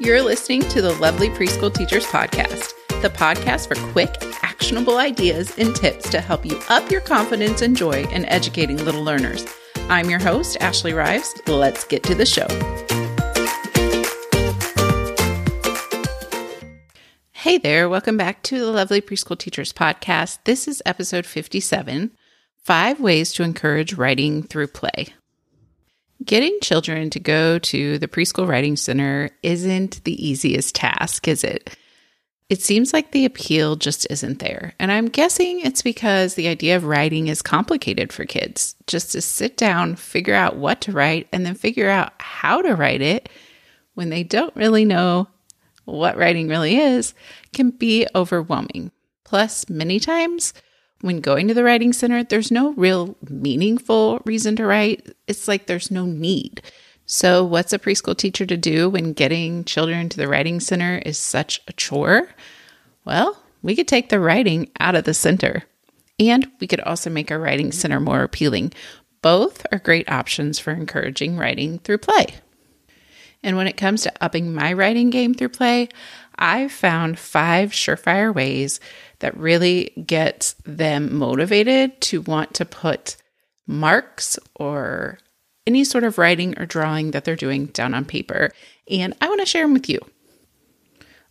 [0.00, 5.74] You're listening to the Lovely Preschool Teachers Podcast, the podcast for quick, actionable ideas and
[5.74, 9.44] tips to help you up your confidence and joy in educating little learners.
[9.88, 11.34] I'm your host, Ashley Rives.
[11.48, 12.46] Let's get to the show.
[17.32, 20.38] Hey there, welcome back to the Lovely Preschool Teachers Podcast.
[20.44, 22.12] This is episode 57
[22.62, 25.08] Five Ways to Encourage Writing Through Play.
[26.24, 31.76] Getting children to go to the preschool writing center isn't the easiest task, is it?
[32.48, 34.74] It seems like the appeal just isn't there.
[34.78, 38.74] And I'm guessing it's because the idea of writing is complicated for kids.
[38.86, 42.74] Just to sit down, figure out what to write, and then figure out how to
[42.74, 43.28] write it
[43.94, 45.28] when they don't really know
[45.84, 47.14] what writing really is
[47.52, 48.90] can be overwhelming.
[49.24, 50.54] Plus, many times,
[51.00, 55.14] when going to the writing center, there's no real meaningful reason to write.
[55.26, 56.62] It's like there's no need.
[57.06, 61.16] So, what's a preschool teacher to do when getting children to the writing center is
[61.16, 62.28] such a chore?
[63.04, 65.64] Well, we could take the writing out of the center.
[66.20, 68.72] And we could also make our writing center more appealing.
[69.22, 72.34] Both are great options for encouraging writing through play.
[73.42, 75.88] And when it comes to upping my writing game through play,
[76.36, 78.80] I've found five surefire ways
[79.20, 83.16] that really gets them motivated to want to put
[83.66, 85.18] marks or
[85.66, 88.50] any sort of writing or drawing that they're doing down on paper.
[88.90, 90.00] And I want to share them with you.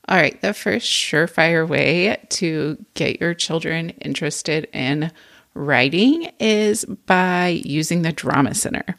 [0.10, 5.12] All right, the first surefire way to get your children interested in
[5.54, 8.98] writing is by using the Drama Center.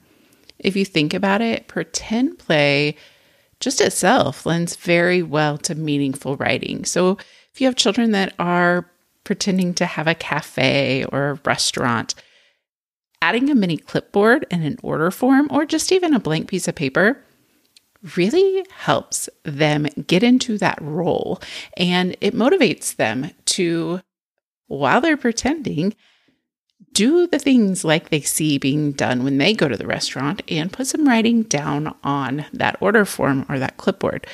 [0.59, 2.97] If you think about it, pretend play
[3.61, 6.85] just itself lends very well to meaningful writing.
[6.85, 7.19] So
[7.53, 8.89] if you have children that are
[9.25, 12.15] pretending to have a cafe or a restaurant,
[13.21, 16.77] adding a mini clipboard and an order form, or just even a blank piece of
[16.77, 17.23] paper,
[18.17, 21.41] really helps them get into that role.
[21.77, 24.01] And it motivates them to,
[24.69, 25.95] while they're pretending,
[26.93, 30.72] do the things like they see being done when they go to the restaurant and
[30.72, 34.26] put some writing down on that order form or that clipboard.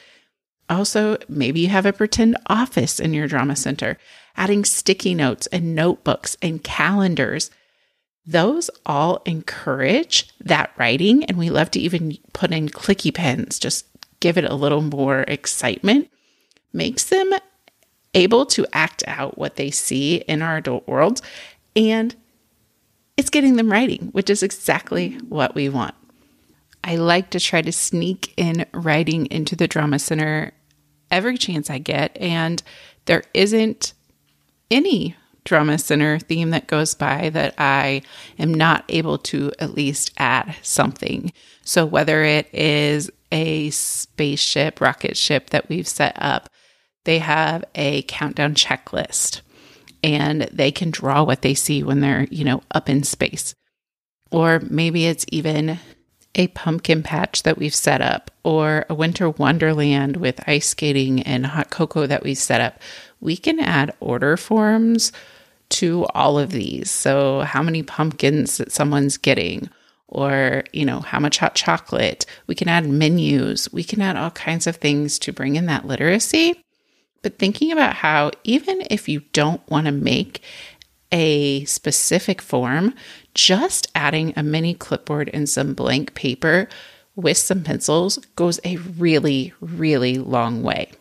[0.69, 3.99] Also, maybe you have a pretend office in your drama center,
[4.37, 7.51] adding sticky notes and notebooks and calendars.
[8.27, 13.87] Those all encourage that writing, and we love to even put in clicky pens, just
[14.21, 16.09] give it a little more excitement,
[16.73, 17.31] makes them
[18.15, 21.21] able to act out what they see in our adult world,
[21.77, 22.17] and
[23.17, 25.95] it's getting them writing, which is exactly what we want.
[26.83, 30.53] I like to try to sneak in writing into the drama center
[31.11, 32.17] every chance I get.
[32.21, 32.63] And
[33.07, 33.95] there isn't
[34.71, 38.03] any drama center theme that goes by that I
[38.39, 41.33] am not able to at least add something.
[41.63, 46.49] So whether it is a spaceship, rocket ship that we've set up,
[47.05, 49.43] they have a countdown checklist
[50.05, 53.55] and they can draw what they see when they're, you know, up in space.
[54.31, 55.79] Or maybe it's even
[56.35, 61.47] a pumpkin patch that we've set up or a winter wonderland with ice skating and
[61.47, 62.81] hot cocoa that we've set up,
[63.21, 65.11] we can add order forms
[65.71, 66.91] to all of these.
[66.91, 69.71] So, how many pumpkins that someone's getting,
[70.09, 72.27] or, you know, how much hot chocolate.
[72.47, 73.73] We can add menus.
[73.73, 76.64] We can add all kinds of things to bring in that literacy.
[77.25, 80.43] But thinking about how, even if you don't want to make
[81.11, 82.95] a specific form,
[83.33, 86.69] just adding a mini clipboard and some blank paper
[87.17, 90.93] with some pencils goes a really, really long way.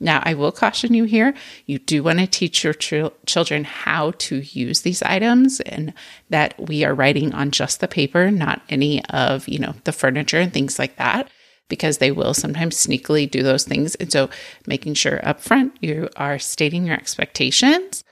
[0.00, 1.32] Now, I will caution you here.
[1.66, 5.94] You do want to teach your ch- children how to use these items and
[6.28, 10.40] that we are writing on just the paper, not any of, you know, the furniture
[10.40, 11.30] and things like that,
[11.68, 13.94] because they will sometimes sneakily do those things.
[13.96, 14.30] And so
[14.66, 18.04] making sure up front you are stating your expectations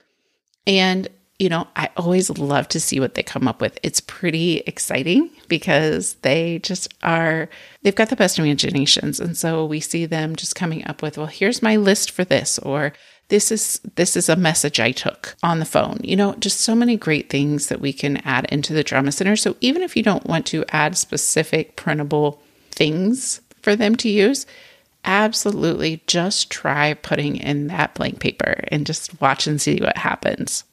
[0.65, 1.07] and
[1.39, 3.77] you know, I always love to see what they come up with.
[3.83, 7.47] It's pretty exciting because they just are,
[7.83, 9.19] they've got the best imaginations.
[9.19, 12.57] And so we see them just coming up with, well, here's my list for this,
[12.59, 12.93] or
[13.29, 15.99] this is this is a message I took on the phone.
[16.01, 19.35] You know, just so many great things that we can add into the drama center.
[19.35, 24.45] So even if you don't want to add specific printable things for them to use,
[25.03, 30.63] absolutely just try putting in that blank paper and just watch and see what happens.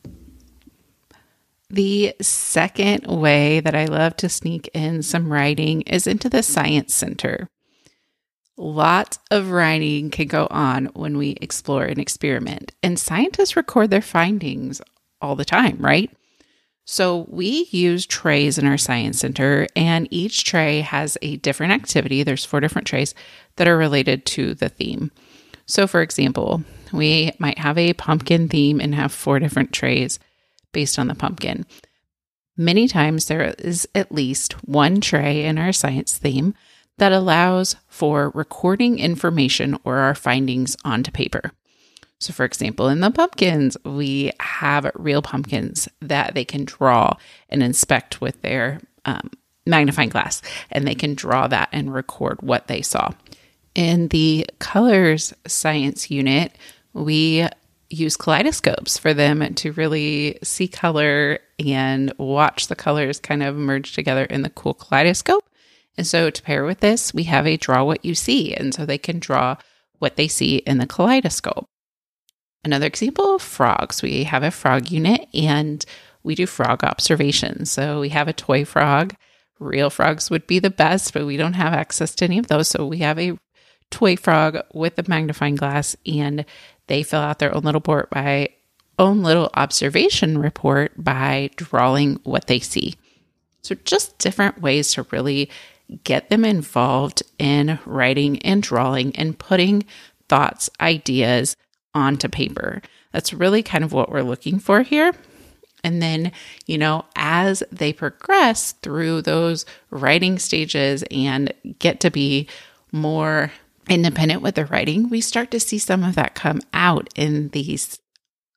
[1.70, 6.94] The second way that I love to sneak in some writing is into the Science
[6.94, 7.48] Center.
[8.56, 14.02] Lots of writing can go on when we explore an experiment, and scientists record their
[14.02, 14.80] findings
[15.20, 16.10] all the time, right?
[16.84, 22.22] So we use trays in our science center, and each tray has a different activity.
[22.22, 23.14] There's four different trays
[23.56, 25.10] that are related to the theme.
[25.66, 30.18] So, for example, we might have a pumpkin theme and have four different trays
[30.72, 31.64] based on the pumpkin.
[32.56, 36.54] Many times there is at least one tray in our science theme
[36.98, 41.52] that allows for recording information or our findings onto paper.
[42.24, 47.18] So, for example, in the pumpkins, we have real pumpkins that they can draw
[47.50, 49.30] and inspect with their um,
[49.66, 50.40] magnifying glass,
[50.70, 53.10] and they can draw that and record what they saw.
[53.74, 56.56] In the colors science unit,
[56.94, 57.46] we
[57.90, 63.92] use kaleidoscopes for them to really see color and watch the colors kind of merge
[63.92, 65.44] together in the cool kaleidoscope.
[65.98, 68.54] And so to pair with this, we have a draw what you see.
[68.54, 69.58] And so they can draw
[69.98, 71.68] what they see in the kaleidoscope.
[72.64, 74.02] Another example of frogs.
[74.02, 75.84] We have a frog unit and
[76.22, 77.70] we do frog observations.
[77.70, 79.14] So we have a toy frog.
[79.58, 82.68] Real frogs would be the best, but we don't have access to any of those.
[82.68, 83.38] So we have a
[83.90, 86.44] toy frog with a magnifying glass and
[86.86, 88.50] they fill out their own little report by
[88.98, 92.94] own little observation report by drawing what they see.
[93.62, 95.50] So just different ways to really
[96.04, 99.84] get them involved in writing and drawing and putting
[100.28, 101.56] thoughts, ideas
[101.94, 102.82] onto paper.
[103.12, 105.12] That's really kind of what we're looking for here.
[105.84, 106.32] And then,
[106.66, 112.48] you know, as they progress through those writing stages and get to be
[112.90, 113.52] more
[113.88, 117.98] independent with their writing, we start to see some of that come out in these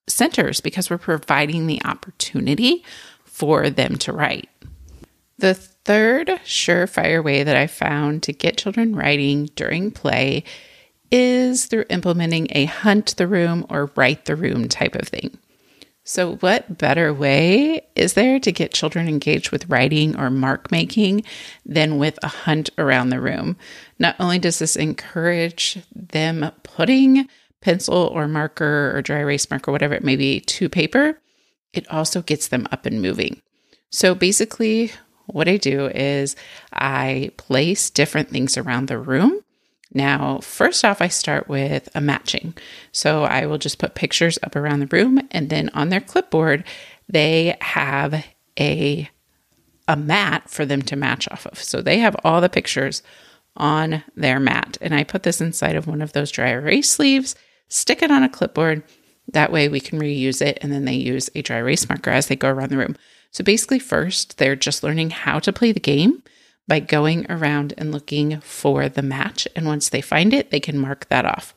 [0.07, 2.83] centers because we're providing the opportunity
[3.25, 4.49] for them to write.
[5.37, 10.43] The third surefire way that I found to get children writing during play
[11.11, 15.37] is through implementing a hunt the room or write the room type of thing.
[16.03, 21.25] So, what better way is there to get children engaged with writing or mark making
[21.65, 23.57] than with a hunt around the room?
[23.99, 27.27] Not only does this encourage them putting
[27.59, 31.19] pencil or marker or dry erase marker, whatever it may be, to paper,
[31.73, 33.41] it also gets them up and moving.
[33.89, 34.93] So, basically,
[35.25, 36.37] what I do is
[36.71, 39.41] I place different things around the room
[39.97, 42.53] now, first off, I start with a matching.
[42.91, 46.63] So I will just put pictures up around the room, and then on their clipboard,
[47.09, 48.25] they have
[48.59, 49.09] a
[49.87, 51.63] a mat for them to match off of.
[51.63, 53.01] So they have all the pictures
[53.55, 54.77] on their mat.
[54.81, 57.35] And I put this inside of one of those dry erase sleeves,
[57.69, 58.83] stick it on a clipboard.
[59.31, 60.59] That way we can reuse it.
[60.61, 62.95] And then they use a dry erase marker as they go around the room.
[63.31, 66.23] So basically, first, they're just learning how to play the game
[66.67, 69.47] by going around and looking for the match.
[69.55, 71.55] And once they find it, they can mark that off.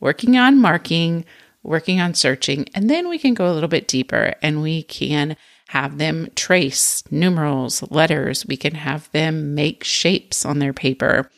[0.00, 1.24] Working on marking,
[1.62, 5.36] working on searching, and then we can go a little bit deeper and we can
[5.68, 8.44] have them trace numerals, letters.
[8.44, 11.30] We can have them make shapes on their paper.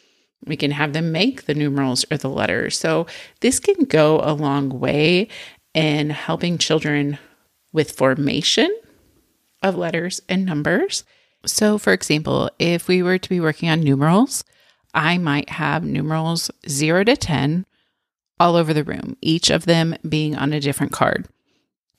[0.47, 2.79] We can have them make the numerals or the letters.
[2.79, 3.07] So
[3.41, 5.29] this can go a long way
[5.75, 7.19] in helping children
[7.73, 8.75] with formation
[9.63, 11.05] of letters and numbers
[11.45, 14.45] so, for example, if we were to be working on numerals,
[14.95, 17.67] I might have numerals 0 to 10
[18.39, 21.29] all over the room, each of them being on a different card.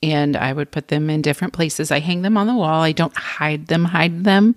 [0.01, 1.89] And I would put them in different places.
[1.91, 2.81] I hang them on the wall.
[2.81, 4.55] I don't hide them, hide them,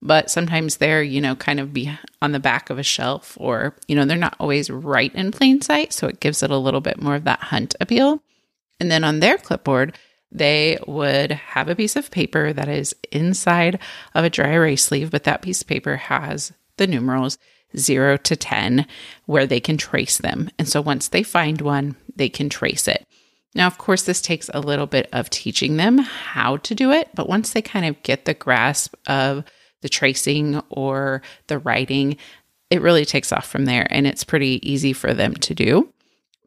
[0.00, 1.90] but sometimes they're, you know, kind of be
[2.22, 5.60] on the back of a shelf or, you know, they're not always right in plain
[5.60, 5.92] sight.
[5.92, 8.22] So it gives it a little bit more of that hunt appeal.
[8.78, 9.98] And then on their clipboard,
[10.32, 13.78] they would have a piece of paper that is inside
[14.14, 17.38] of a dry erase sleeve, but that piece of paper has the numerals
[17.76, 18.86] 0 to 10
[19.26, 20.50] where they can trace them.
[20.58, 23.06] And so once they find one, they can trace it.
[23.54, 27.08] Now, of course, this takes a little bit of teaching them how to do it,
[27.14, 29.44] but once they kind of get the grasp of
[29.80, 32.18] the tracing or the writing,
[32.68, 35.92] it really takes off from there and it's pretty easy for them to do.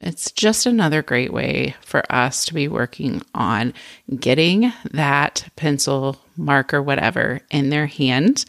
[0.01, 3.73] It's just another great way for us to be working on
[4.17, 8.45] getting that pencil, marker, whatever in their hand.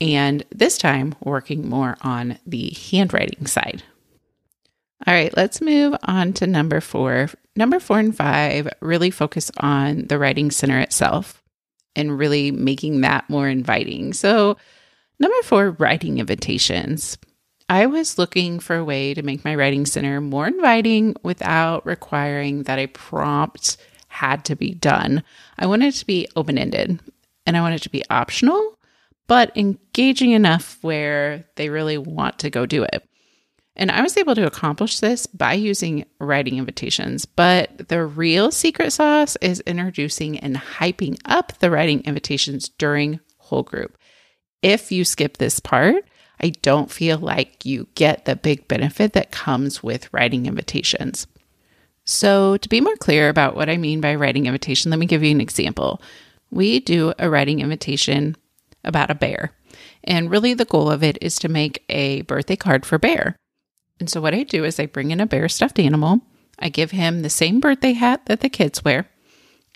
[0.00, 3.82] And this time, working more on the handwriting side.
[5.06, 7.28] All right, let's move on to number four.
[7.56, 11.42] Number four and five really focus on the writing center itself
[11.96, 14.12] and really making that more inviting.
[14.12, 14.56] So,
[15.18, 17.18] number four, writing invitations.
[17.70, 22.64] I was looking for a way to make my writing center more inviting without requiring
[22.64, 23.76] that a prompt
[24.08, 25.22] had to be done.
[25.56, 26.98] I wanted it to be open ended
[27.46, 28.76] and I wanted it to be optional,
[29.28, 33.08] but engaging enough where they really want to go do it.
[33.76, 37.24] And I was able to accomplish this by using writing invitations.
[37.24, 43.62] But the real secret sauce is introducing and hyping up the writing invitations during whole
[43.62, 43.96] group.
[44.60, 46.04] If you skip this part,
[46.40, 51.26] I don't feel like you get the big benefit that comes with writing invitations.
[52.04, 55.22] So, to be more clear about what I mean by writing invitation, let me give
[55.22, 56.00] you an example.
[56.50, 58.36] We do a writing invitation
[58.82, 59.52] about a bear,
[60.02, 63.36] and really the goal of it is to make a birthday card for Bear.
[64.00, 66.22] And so, what I do is I bring in a bear stuffed animal,
[66.58, 69.08] I give him the same birthday hat that the kids wear,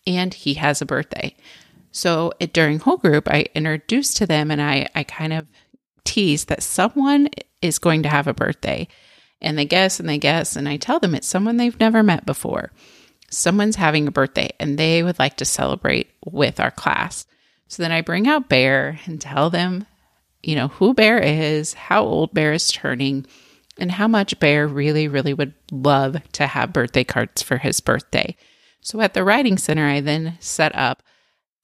[0.06, 1.36] and he has a birthday.
[1.92, 5.46] So, it, during whole group, I introduce to them and I, I kind of
[6.04, 7.28] tease that someone
[7.62, 8.88] is going to have a birthday.
[9.40, 10.56] And they guess and they guess.
[10.56, 12.72] And I tell them it's someone they've never met before.
[13.30, 17.26] Someone's having a birthday and they would like to celebrate with our class.
[17.68, 19.86] So then I bring out Bear and tell them,
[20.42, 23.26] you know, who Bear is, how old Bear is turning,
[23.78, 28.36] and how much Bear really, really would love to have birthday cards for his birthday.
[28.80, 31.02] So at the Writing Center, I then set up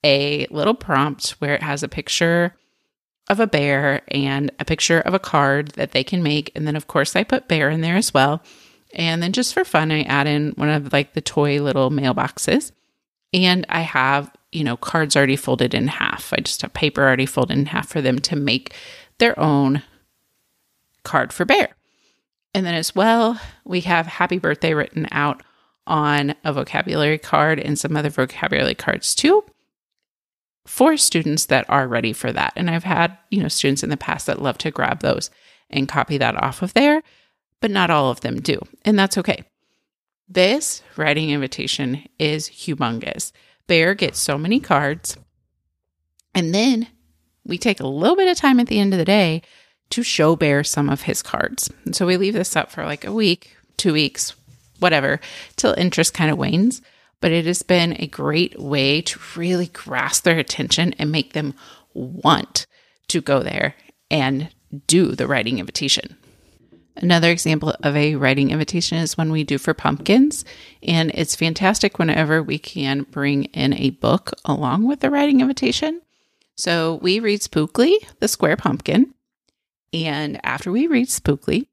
[0.03, 2.57] a little prompt where it has a picture
[3.31, 6.51] of a bear and a picture of a card that they can make.
[6.57, 8.43] And then, of course, I put bear in there as well.
[8.93, 12.73] And then, just for fun, I add in one of like the toy little mailboxes.
[13.33, 16.33] And I have, you know, cards already folded in half.
[16.37, 18.75] I just have paper already folded in half for them to make
[19.19, 19.85] their own
[21.05, 21.69] card for bear.
[22.53, 25.45] And then, as well, we have happy birthday written out
[25.87, 29.45] on a vocabulary card and some other vocabulary cards too
[30.67, 32.53] for students that are ready for that.
[32.57, 35.31] And I've had, you know, students in the past that love to grab those
[35.69, 37.03] and copy that off of there,
[37.61, 38.61] but not all of them do.
[38.85, 39.45] And that's okay.
[40.29, 43.33] This writing invitation is humongous.
[43.67, 45.17] Bear gets so many cards.
[46.35, 46.89] And then
[47.45, 49.43] we take a little bit of time at the end of the day
[49.91, 51.71] to show Bear some of his cards.
[51.85, 54.35] And so we leave this up for like a week, two weeks,
[54.79, 55.21] whatever,
[55.57, 56.81] till interest kind of wanes
[57.21, 61.55] but it has been a great way to really grasp their attention and make them
[61.95, 62.67] want
[63.09, 63.75] to go there
[64.11, 64.51] and
[64.87, 66.17] do the writing invitation.
[66.97, 70.45] Another example of a writing invitation is when we do for pumpkins.
[70.83, 76.03] And it's fantastic whenever we can bring in a book along with the writing invitation.
[76.57, 79.15] So we read Spookly, the square pumpkin.
[79.93, 81.67] And after we read Spookly,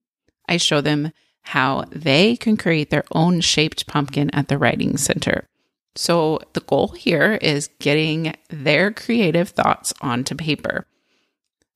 [0.48, 1.12] I show them
[1.48, 5.48] how they can create their own shaped pumpkin at the Writing Center.
[5.96, 10.86] So, the goal here is getting their creative thoughts onto paper.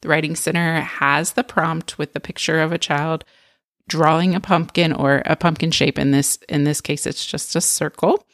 [0.01, 3.25] The Writing Center has the prompt with the picture of a child
[3.87, 7.61] drawing a pumpkin or a pumpkin shape in this in this case it's just a
[7.61, 8.25] circle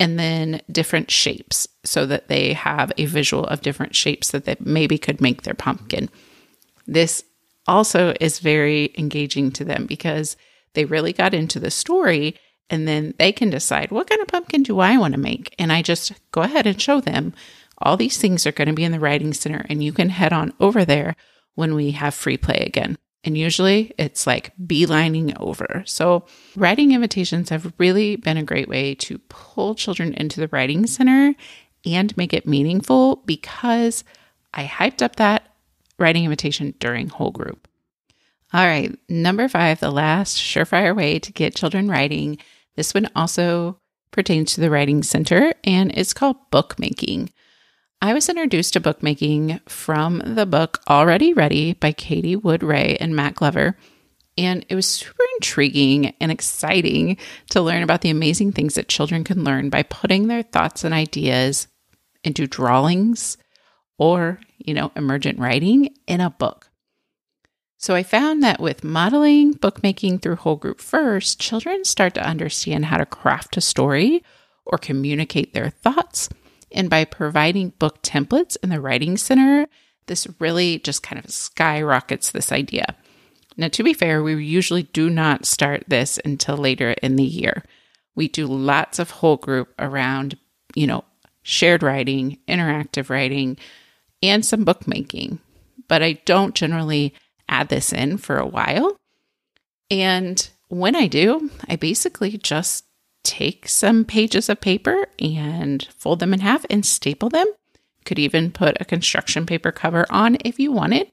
[0.00, 4.56] and then different shapes so that they have a visual of different shapes that they
[4.60, 6.08] maybe could make their pumpkin.
[6.86, 7.24] This
[7.66, 10.36] also is very engaging to them because
[10.74, 12.36] they really got into the story
[12.70, 15.54] and then they can decide what kind of pumpkin do I want to make?
[15.58, 17.34] And I just go ahead and show them
[17.78, 20.32] all these things are going to be in the writing center and you can head
[20.32, 21.16] on over there
[21.54, 22.96] when we have free play again.
[23.24, 25.82] And usually it's like beelining over.
[25.86, 26.26] So,
[26.56, 31.34] writing invitations have really been a great way to pull children into the writing center
[31.86, 34.04] and make it meaningful because
[34.52, 35.54] I hyped up that
[35.98, 37.66] writing invitation during whole group.
[38.54, 42.38] All right, number five, the last surefire way to get children writing.
[42.76, 43.80] This one also
[44.12, 47.30] pertains to the Writing Center and it's called bookmaking.
[48.00, 53.16] I was introduced to bookmaking from the book Already Ready by Katie Wood Ray and
[53.16, 53.76] Matt Glover.
[54.38, 57.16] And it was super intriguing and exciting
[57.50, 60.94] to learn about the amazing things that children can learn by putting their thoughts and
[60.94, 61.66] ideas
[62.22, 63.36] into drawings
[63.98, 66.70] or, you know, emergent writing in a book.
[67.84, 72.86] So I found that with modeling bookmaking through whole group first, children start to understand
[72.86, 74.24] how to craft a story
[74.64, 76.30] or communicate their thoughts.
[76.72, 79.66] And by providing book templates in the Writing Center,
[80.06, 82.86] this really just kind of skyrockets this idea.
[83.58, 87.64] Now, to be fair, we usually do not start this until later in the year.
[88.14, 90.38] We do lots of whole group around,
[90.74, 91.04] you know,
[91.42, 93.58] shared writing, interactive writing,
[94.22, 95.38] and some bookmaking.
[95.86, 97.12] But I don't generally
[97.54, 98.96] add this in for a while.
[99.90, 102.84] And when I do, I basically just
[103.22, 107.46] take some pages of paper and fold them in half and staple them.
[108.04, 111.10] Could even put a construction paper cover on if you wanted.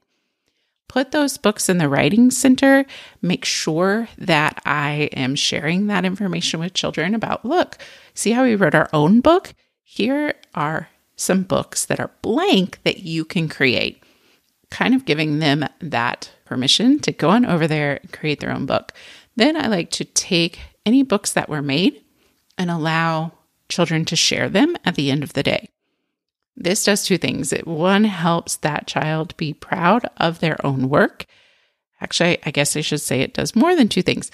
[0.92, 2.84] put those books in the writing center,
[3.22, 7.78] make sure that I am sharing that information with children about look,
[8.12, 9.54] see how we wrote our own book?
[9.82, 14.01] Here are some books that are blank that you can create.
[14.72, 18.64] Kind of giving them that permission to go on over there and create their own
[18.64, 18.94] book.
[19.36, 22.02] Then I like to take any books that were made
[22.56, 23.32] and allow
[23.68, 25.68] children to share them at the end of the day.
[26.56, 27.52] This does two things.
[27.52, 31.26] It one helps that child be proud of their own work.
[32.00, 34.30] Actually, I guess I should say it does more than two things.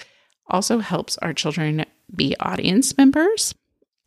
[0.47, 3.53] Also helps our children be audience members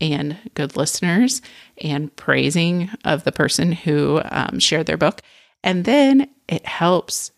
[0.01, 1.43] and good listeners
[1.77, 5.21] and praising of the person who um, shared their book.
[5.63, 7.31] And then it helps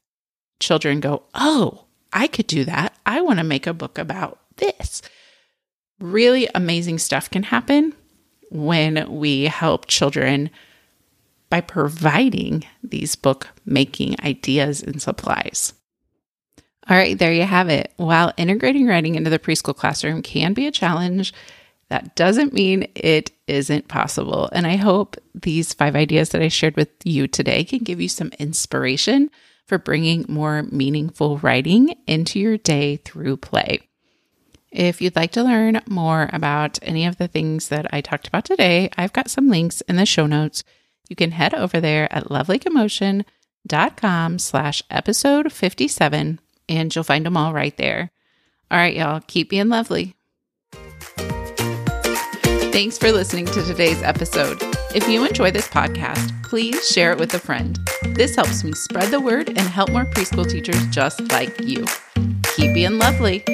[0.60, 2.98] children go, Oh, I could do that.
[3.06, 5.02] I want to make a book about this.
[6.00, 7.94] Really amazing stuff can happen
[8.50, 10.50] when we help children
[11.50, 15.74] by providing these book making ideas and supplies.
[16.88, 17.92] All right, there you have it.
[17.98, 21.34] While integrating writing into the preschool classroom can be a challenge,
[21.90, 24.50] that doesn't mean it isn't possible.
[24.52, 28.10] And I hope these five ideas that I shared with you today can give you
[28.10, 29.30] some inspiration
[29.68, 33.82] for bringing more meaningful writing into your day through play.
[34.72, 38.46] If you'd like to learn more about any of the things that I talked about
[38.46, 40.64] today, I've got some links in the show notes.
[41.08, 47.54] You can head over there at lovelycommotion.com slash episode 57 and you'll find them all
[47.54, 48.12] right there.
[48.70, 50.16] All right, y'all, keep being lovely.
[52.76, 54.58] Thanks for listening to today's episode.
[54.94, 57.80] If you enjoy this podcast, please share it with a friend.
[58.08, 61.86] This helps me spread the word and help more preschool teachers just like you.
[62.58, 63.46] Keep being lovely.